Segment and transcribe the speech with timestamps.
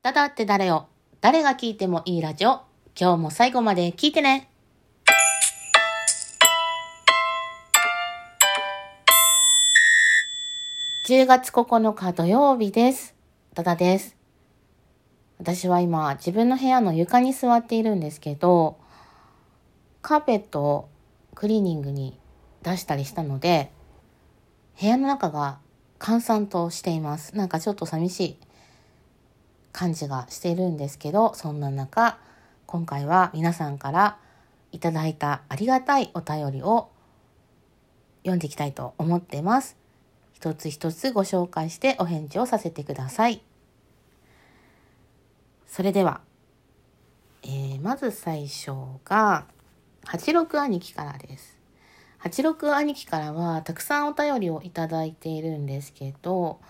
[0.00, 0.86] ただって誰よ
[1.20, 2.60] 誰が聞いてもいいラジオ。
[2.98, 4.48] 今日も最後まで聞いてね。
[11.04, 13.16] 10月9日土曜日です。
[13.56, 14.16] ただです。
[15.40, 18.78] 私は今自分の部屋の床に座っているんですけど、
[20.00, 20.88] カーペットを
[21.34, 22.20] クリーニングに
[22.62, 23.72] 出したりしたので、
[24.80, 25.58] 部屋の中が
[25.98, 27.36] 閑散としています。
[27.36, 28.38] なんかちょっと寂しい
[29.72, 32.18] 感じがしているんですけど、そんな中、
[32.66, 34.18] 今回は皆さんから
[34.72, 36.90] いただいたありがたいお便りを
[38.22, 39.76] 読んでいきたいと思ってます。
[40.32, 43.40] 一つ一つご紹介してお返事をさせてください。
[45.66, 46.20] それでは、
[47.42, 48.72] えー、まず最初
[49.04, 49.46] が、
[50.04, 51.58] 86兄貴からです。
[52.22, 56.60] 86兄貴からはたくさんお便りをいただいているんですけど、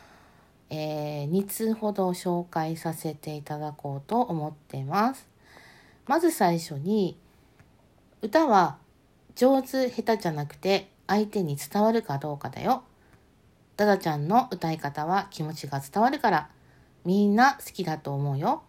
[0.71, 5.27] えー、2通ほど紹介させていただこうと思ってます。
[6.07, 7.17] まず最初に、
[8.23, 8.79] 歌は
[9.34, 12.83] 上手下手じゃなくて相手に伝わるかどうかだよ。
[13.77, 16.51] ダダちゃんの歌い方は気持ちが伝わるから
[17.05, 18.62] みんな好きだと思うよ。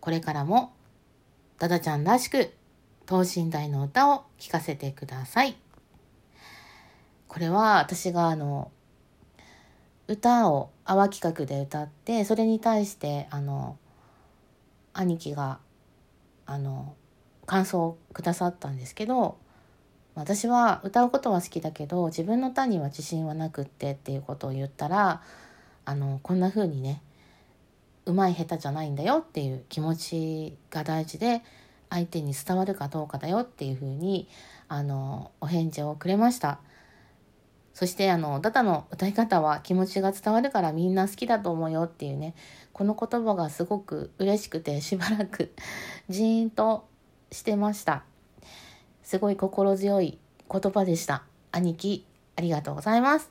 [0.00, 0.72] これからも
[1.58, 2.52] ダダちゃんらしく
[3.06, 5.56] 等身大の歌を聴かせてください。
[7.26, 8.70] これは私があの
[10.08, 13.76] 歌を泡企画で歌ってそれに対してあの
[14.92, 15.58] 兄貴が
[16.46, 16.94] あの
[17.44, 19.38] 感想をくださったんですけど
[20.14, 25.22] 私は歌うことは好きだけど自分の歌には自信はなくってっていうことを言ったら
[25.84, 27.02] あのこんな風にね
[28.06, 31.42] うまい下手じゃないんだよっていう気持ちが大事で
[31.90, 34.28] 相手に伝わるかどうかだよっていう風に
[34.68, 36.60] あのお返事をくれました。
[37.76, 42.34] そしてあのダダの歌い方は気持ちが伝わるからみんな好きだと思うよっていうね。
[42.72, 45.52] この言葉がすごく嬉しくてしばらく
[46.08, 46.88] ジーンと
[47.30, 48.04] してました。
[49.02, 50.18] すごい心強い
[50.50, 51.24] 言葉でした。
[51.52, 52.06] 兄貴
[52.36, 53.30] ありがとうございます。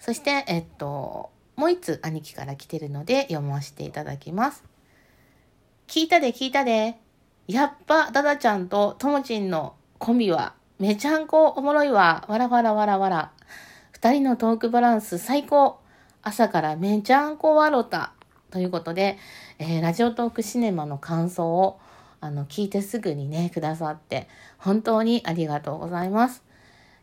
[0.00, 4.64] そしてえっともう一つ兄貴から来てるので読ませていただきます。
[5.86, 6.98] 聞いたで聞いたで。
[7.46, 12.24] やっぱダダちゃんとともちんのコンビはめちゃんこおもろいわ。
[12.28, 13.35] わらわらわらわら。
[13.96, 15.78] 二人のトークバランス最高。
[16.20, 18.12] 朝からめちゃんこわろた。
[18.50, 19.16] ということで、
[19.58, 21.80] えー、ラジオトークシネマの感想を
[22.20, 26.44] あの聞いてすぐにねくださって本当にありがとうございます。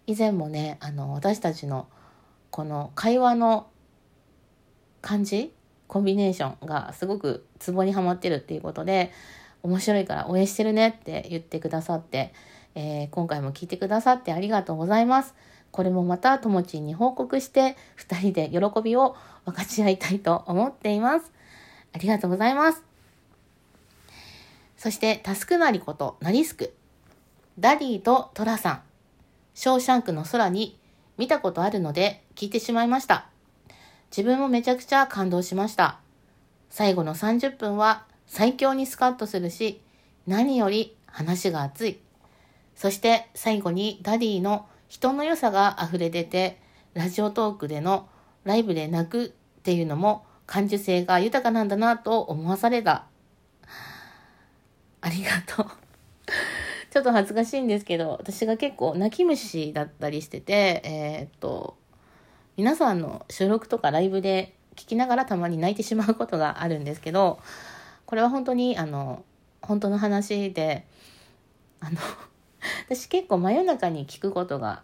[0.06, 1.88] 以前もねあの私たちの
[2.52, 3.66] この会話の
[5.02, 5.52] 感じ
[5.88, 9.12] コンビネーションがすごくツボにはまってるっていうことで
[9.64, 12.36] 面白いから応援してるねって言ってくださって、
[12.76, 15.34] えー、今回も聞いてくださってありがとうございます。
[15.74, 21.30] これもまたともちんに報告して2人で喜びを分かち合いたいと思っています
[21.94, 22.94] ありがとうございます
[24.84, 26.74] そして、タスクなりこと、ナリスク。
[27.58, 28.82] ダディとトラさん。
[29.54, 30.78] ショーシャンクの空に
[31.18, 33.30] 見たことあるので聞いてしまいました。
[34.12, 36.02] 自分もめちゃくちゃ感動しました。
[36.70, 39.80] 最後の30分は最強にスカッとするし、
[40.28, 42.02] 何より話が熱い。
[42.76, 46.60] そして最後にダディの人の良さが溢れ出て、
[46.94, 48.08] ラジオトークでの
[48.44, 53.08] ライブで泣くっていうのも感受性が豊かなんだなと思わされた。
[55.02, 55.66] ありがとう。
[56.94, 61.76] ちょっと恥ずかしいんですけど、私が結構泣き虫だったりしてて、えー、っと、
[62.56, 67.40] 皆さんの収録とかライブで聞きながらたまに泣いてしまうことがあるんですけど、
[68.06, 69.26] これは本当に、あの、
[69.64, 70.86] 本当の話で、
[71.80, 71.98] あの、
[72.96, 74.84] 私結構真夜中に聞くことが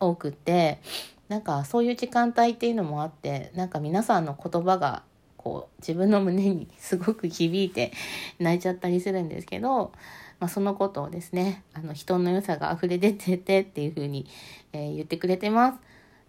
[0.00, 0.80] 多くて、
[1.28, 5.02] なんかそういう時間帯っていうのもあって、なんか皆さんの言葉が
[5.46, 7.92] こう自分の胸に すごく響いて
[8.40, 9.92] 泣いちゃったりするんですけど、
[10.40, 14.26] まあ、そのことをですねあの人の良さが溢れ出ててっていうふうに、
[14.72, 15.78] えー、言ってくれてます。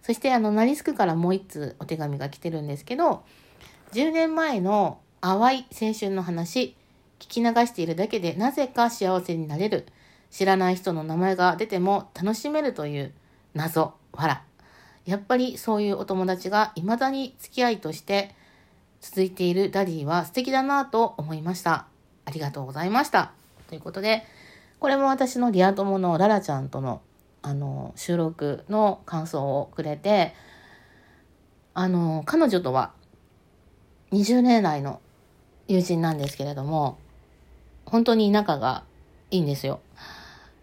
[0.02, 3.24] そしてあのナリスクからもう一通お手紙が来てるんですけど
[3.92, 6.76] 10年前の淡い青春の話
[7.18, 9.86] 聞き流しているだけでなぜか幸せになれる。
[10.30, 13.12] 知らない人の名前が出ても楽しめるという
[13.54, 14.42] 謎わら
[15.08, 18.34] やっぱりそういうお友達が未だに付き合いとして
[19.00, 21.86] 続いているダディは素敵だなと思いました。
[22.26, 23.32] ありがとうございました。
[23.68, 24.24] ということで、
[24.80, 27.00] これも私のリア友のララちゃんとの
[27.40, 30.34] あの収録の感想をくれて、
[31.72, 32.92] あの、彼女とは
[34.12, 35.00] 20年来の
[35.68, 36.98] 友人なんですけれども、
[37.86, 38.84] 本当に仲が
[39.30, 39.80] いいんですよ。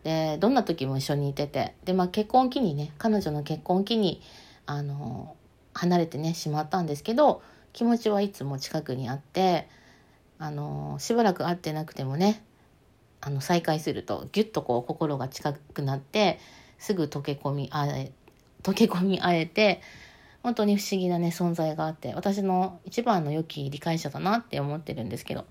[0.06, 4.22] で、どんな時も一緒にいてて、で、まあ結婚期にね、彼女の結婚期に、
[4.66, 5.36] あの、
[5.74, 7.42] 離れてね、しまったんですけど、
[7.74, 9.68] 気持ちはいつも近くにあって
[10.38, 12.44] あの、しばらく会ってなくてもね、
[13.22, 16.40] あの、再会すると、ぎゅっとこう、心が近くなって、
[16.78, 18.12] すぐ溶け込みあえ、
[18.63, 19.81] 溶け込み合えて、
[20.44, 25.46] 本当に不思議なね、存在があって、私の一番の良き理解者だなって思ってるんですけど、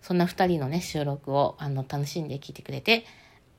[0.00, 3.04] そんな二人のね、収録を、あの、楽しんで聞いてくれて、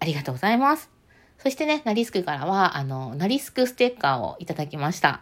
[0.01, 0.89] ありがとうございます。
[1.37, 5.21] そしてね、ナリスクからは、あの、ナリスクステッカーをいただきました。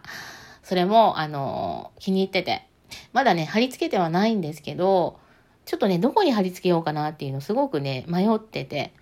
[0.62, 2.66] それも、あの、気に入ってて、
[3.12, 5.20] まだね、貼り付けてはないんですけど、
[5.66, 8.94] ちょっとね、どこに貼り付けようかなっていうのすごくね、迷ってて、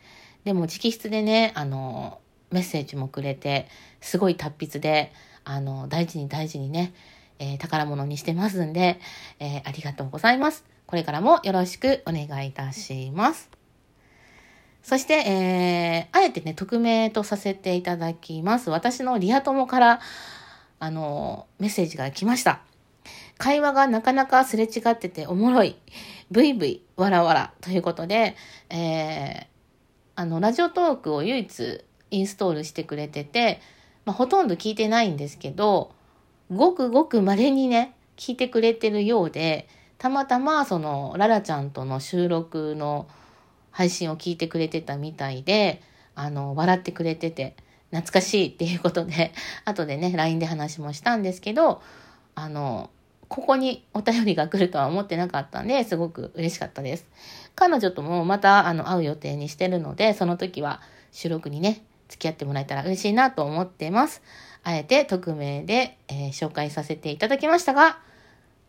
[0.44, 2.20] でも直筆でね、あの、
[2.50, 3.68] メッセージもくれて、
[4.00, 5.12] すごい達筆で、
[5.44, 6.92] あの、大事に大事にね、
[7.38, 8.98] えー、宝物にしてますんで、
[9.38, 10.64] えー、ありがとうございます。
[10.86, 13.57] これからもよろしくお願いいたします。
[14.88, 18.70] そして、えー、あえてね、匿名とさせていただきます。
[18.70, 20.00] 私のリア友から、
[20.78, 22.62] あの、メッセージが来ました。
[23.36, 25.76] 会話がなかなかすれ違ってておもろい。
[26.30, 27.52] ブイブイ、わらわら。
[27.60, 28.34] ということで、
[28.70, 29.46] えー、
[30.14, 33.60] あの、ラジオトークを唯一インストールしてくれてて、
[34.06, 35.92] まあ、ほとんど聞いてないんですけど、
[36.50, 39.68] ごくごく稀にね、聞いてくれてるようで、
[39.98, 43.06] たまたまその、ララちゃんとの収録の
[43.78, 45.80] 配信を聞いてくれてたみたいで、
[46.16, 47.54] あの、笑ってくれてて、
[47.92, 49.32] 懐かしいっていうことで、
[49.64, 51.80] 後でね、LINE で話もしたんですけど、
[52.34, 52.90] あの、
[53.28, 57.06] ここにお便りが来るとは思ってなかったんで、すごく嬉しかったです。
[57.54, 60.80] 彼女ともまた、あの、会う予定にしてるので、その時は
[61.12, 64.22] 収録にね、付き合ってもらえたら嬉しいなと思ってます。
[64.64, 68.00] あえて匿名で、えー、紹介させていただきましたが、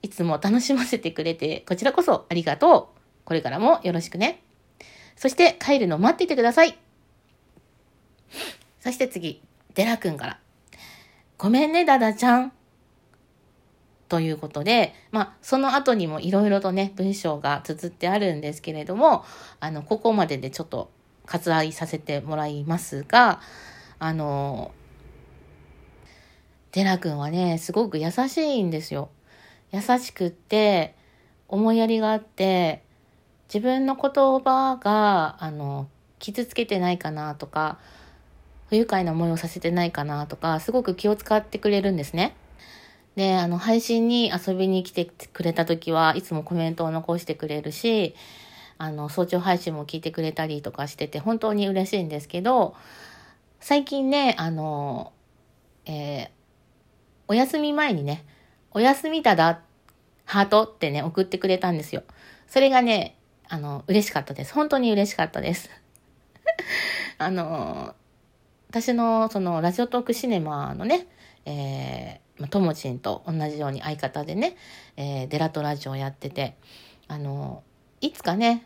[0.04, 3.00] いつも楽しませてくれて、こちらこそありがとう。
[3.26, 4.44] これからもよろしくね。
[5.20, 6.78] そして帰るの待っていてください。
[8.80, 9.42] そして次、
[9.76, 10.40] デラくんから。
[11.38, 12.54] ごめんね、ダダちゃん。
[14.08, 19.26] ということで、まあ、その後にもいろいろとね、文章が綴ってあるんですけれども、
[19.60, 20.90] あの、ここまででちょっと
[21.26, 23.42] 割愛させてもらいますが、
[24.00, 24.72] あの、
[26.72, 29.10] テラ君はね、すごく優しいんですよ。
[29.74, 30.96] 優しくって、
[31.50, 32.88] 思いやりがあって、
[33.52, 34.12] 自分の言
[34.44, 37.80] 葉が、あの、傷つけてないかなとか、
[38.70, 42.36] 不愉快な思いをさせてないかなとか、すごく気を使ってくれるんですね。
[43.16, 48.16] で、あの、配信に遊びに来てくれた時はいつもコメントを残してくれるし、
[48.78, 52.76] あの、早朝配信も聞いてくれたりとかしてて、本当に嬉しいんですけど、
[53.60, 55.12] 最近ね、あの、
[55.86, 56.30] えー、
[57.28, 58.24] お休み前にね、
[58.72, 59.62] お休みただ、
[60.26, 62.04] ハートってね、送ってくれたんですよ。
[62.48, 63.16] それがね、
[63.50, 64.54] あの、嬉しかったです。
[64.54, 65.70] 本当に嬉しかったです。
[67.18, 67.96] あの、
[68.70, 71.08] 私のそのラジオトークシネマのね、
[71.46, 74.56] えー、ともちんと同じように相方でね、
[74.96, 76.56] えー、デラトラジオやってて、
[77.08, 77.64] あの、
[78.02, 78.66] いつかね、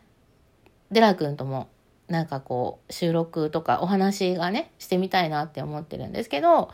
[0.91, 1.69] デラ君とも
[2.07, 6.69] なんかこう収録とかお話がねしてみたいなって思ってるんですけど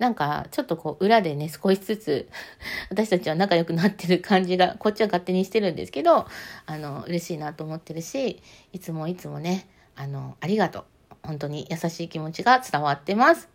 [0.00, 2.28] なんかちょっとこう裏でね少しずつ
[2.90, 6.26] 私たちは仲良くなってる感じがこっちは勝手にしてるんですけど
[6.66, 8.42] あの嬉しいなと思ってるし
[8.72, 10.84] いつもいつもねあのありがとう。
[11.22, 13.48] 本当に優しい気持ちが伝わってます。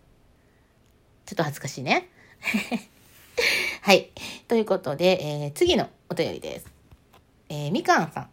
[1.25, 2.09] ちょっと恥ずかしいね。
[3.81, 4.11] はい。
[4.47, 6.67] ということで、えー、次のお便りです。
[7.49, 8.29] えー、みかんさん。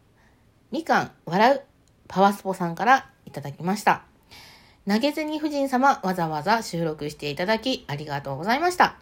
[0.70, 1.62] みかん笑う
[2.08, 4.11] パワスポさんからいただきました。
[4.88, 8.96] 投げ銭夫人様わざわざ収録していただきありがとうございました。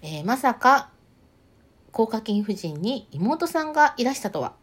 [0.00, 0.90] えー、まさか、
[1.90, 4.54] 高課金夫人に妹さんがいらしたとは。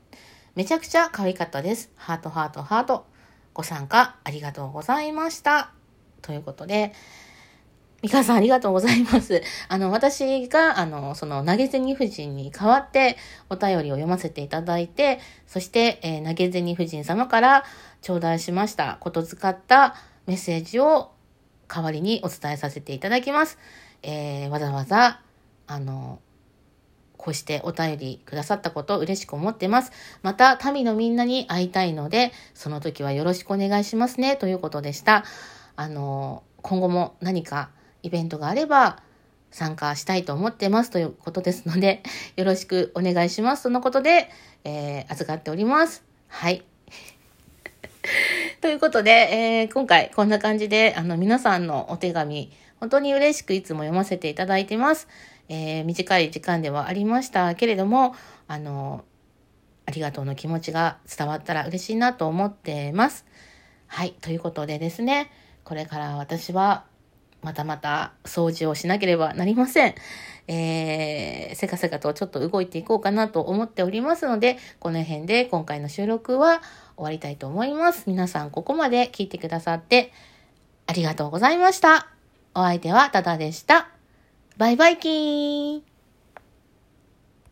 [0.56, 1.92] めちゃくちゃ可愛かったです。
[1.98, 3.06] ハートハートハート。
[3.54, 5.72] ご参加ありがとうございました。
[6.22, 6.94] ということで、
[8.06, 9.42] ミカさんありがとうございます。
[9.68, 13.18] あの、私が、あの、その投げ銭夫人に代わって
[13.50, 17.64] お便りを読ませていただいて、そして、えー、投げ銭夫人様から
[18.04, 19.96] 頂戴しましたことづかった
[20.28, 21.14] メッセージを
[21.68, 23.58] 代わりにお伝えさせていただきます。
[24.04, 25.22] えー、わざわざ、
[25.66, 26.20] あの、
[27.18, 29.92] こうしてお便りくださったことを嬉しく思ってます。
[30.22, 35.26] また、民のみんなに会いたいので、その時はよろしくお願いしますね、ということでした。
[35.76, 37.72] あの、今後も何か
[38.06, 39.00] イベントがあれば
[39.50, 42.04] 参加したいと思ってますということですので、
[42.38, 43.64] よろしくお願いします。
[43.64, 44.30] とのことで、
[44.64, 46.04] えー、預かっております。
[46.28, 46.64] はい。
[48.62, 55.08] ということで、えー、今回こんな感じで、あの、皆さんのお手紙、本当に嬉しくいつも読ませていただいてます。
[55.50, 58.16] えー、短い時間ではありましたけれども、
[58.48, 59.04] あの、
[59.88, 63.26] ありがとうの気持ちが伝わったら嬉しいなと思ってます。
[63.88, 64.12] はい。
[64.22, 65.32] ということでですね、
[65.64, 66.86] これから私は
[67.46, 69.96] またまた掃除をしなければなりません。
[70.48, 76.62] えー、せかせかとちょっと動いていこうかなと思っておりますので、この辺で今回の収録は
[76.98, 78.06] 終わりたいと思います。
[78.08, 80.12] 皆さんここまで聞いてくださって
[80.88, 82.08] ありがとうございました。
[82.56, 83.90] お相手はタダでした。
[84.58, 85.95] バイバイキーン